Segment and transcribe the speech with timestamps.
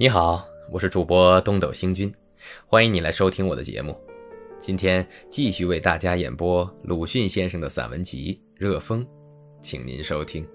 [0.00, 2.10] 你好，我是主播东斗星君，
[2.66, 3.94] 欢迎你来收听我的节目。
[4.58, 9.04] 今天继续为大家演播鲁迅先生的散文集《热风》，
[9.60, 10.42] 请您收听《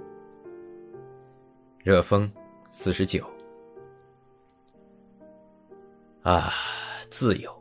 [1.84, 2.28] 热风》
[2.72, 3.24] 四十九。
[6.24, 6.52] 啊，
[7.12, 7.54] 自由！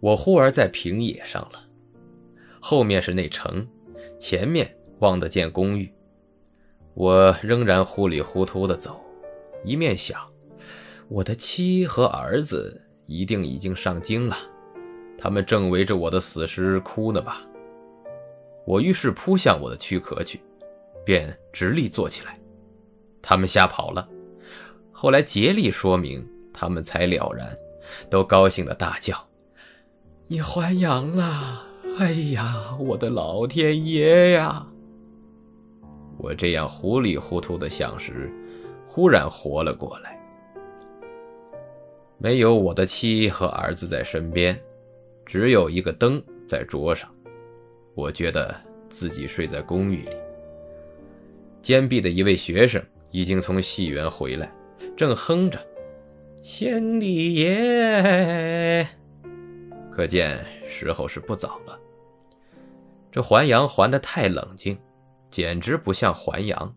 [0.00, 1.66] 我忽而在平野上了，
[2.60, 3.66] 后面是那城，
[4.18, 5.90] 前面望得见公寓。
[6.92, 9.02] 我仍然糊里糊涂的走，
[9.64, 10.20] 一面想，
[11.08, 14.36] 我的妻和儿子一定已经上京了，
[15.18, 17.42] 他们正围着我的死尸哭呢吧。
[18.66, 20.40] 我于是扑向我的躯壳去，
[21.04, 22.38] 便直立坐起来。
[23.20, 24.08] 他们吓跑了，
[24.92, 27.56] 后来竭力说明，他们才了然，
[28.08, 29.28] 都高兴的大叫
[30.26, 31.66] ：“你还阳了！
[31.98, 34.66] 哎呀，我的老天爷呀！”
[36.16, 38.32] 我这样糊里糊涂的想时，
[38.86, 40.18] 忽然活了过来。
[42.18, 44.58] 没有我的妻和儿子在身边，
[45.26, 47.12] 只有一个灯在桌上。
[47.94, 48.54] 我觉得
[48.88, 50.16] 自己睡在公寓里。
[51.60, 54.52] 监壁的一位学生已经从戏园回来，
[54.96, 55.58] 正哼着
[56.42, 58.86] “先帝爷”，
[59.90, 61.78] 可见时候是不早了。
[63.10, 64.78] 这还阳还得太冷静。
[65.30, 66.76] 简直不像还阳。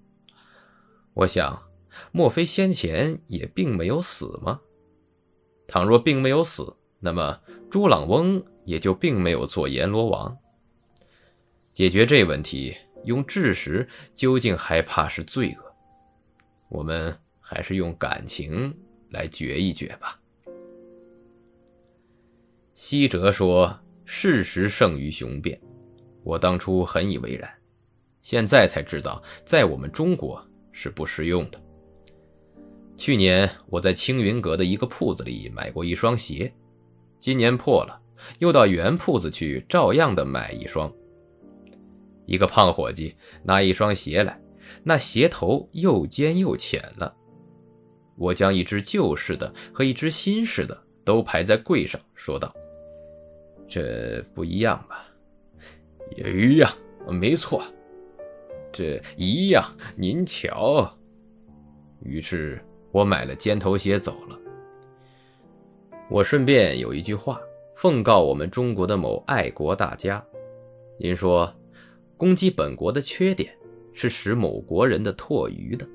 [1.13, 1.61] 我想，
[2.11, 4.59] 莫非先前也并没有死吗？
[5.67, 10.35] 倘若并没有死，那么朱朗翁也就并没有做阎罗王。
[11.73, 15.75] 解决这问题，用知识究竟还怕是罪恶。
[16.69, 18.75] 我们还是用感情
[19.09, 20.19] 来决一决吧。
[22.73, 25.59] 西哲说：“事实胜于雄辩。”
[26.23, 27.49] 我当初很以为然。
[28.21, 31.61] 现在才知道，在我们中国是不适用的。
[32.97, 36.51] 去年我在青云阁的一个铺子里买过一双鞋，
[37.19, 38.01] 今年破了，
[38.39, 40.91] 又到原铺子去照样的买一双。
[42.25, 44.41] 一个胖伙计拿一双鞋来，
[44.83, 47.15] 那鞋头又尖又浅了。
[48.17, 50.75] 我将一只旧式的和一只新式的
[51.05, 52.53] 都排在柜上，说道
[53.69, 55.07] ：“这不一样吧
[56.17, 56.69] ？”“也一样，
[57.11, 57.63] 没错。”
[58.73, 59.63] 这一样，
[59.95, 60.91] 您瞧。
[62.01, 62.61] 于是
[62.97, 64.39] 我买了尖头鞋走了。
[66.09, 67.39] 我顺便有一句话
[67.75, 70.23] 奉告我们中国的某爱国大家：
[70.97, 71.53] 您说，
[72.17, 73.55] 攻击本国的缺点
[73.93, 75.87] 是使某国人的唾余的，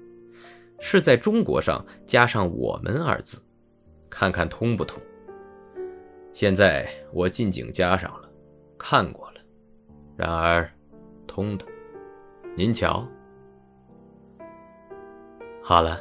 [0.78, 3.42] 是在中国上加上“我们”二字，
[4.08, 5.02] 看看通不通？
[6.32, 8.30] 现在我近景加上了，
[8.78, 9.40] 看过了，
[10.16, 10.70] 然而
[11.26, 11.66] 通的。
[12.54, 13.04] 您瞧，
[15.64, 16.00] 好了，